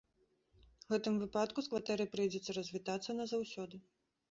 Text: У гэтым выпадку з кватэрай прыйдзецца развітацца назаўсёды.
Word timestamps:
У 0.85 0.93
гэтым 0.93 1.19
выпадку 1.25 1.59
з 1.67 1.71
кватэрай 1.75 2.11
прыйдзецца 2.15 2.57
развітацца 2.61 3.19
назаўсёды. 3.21 3.85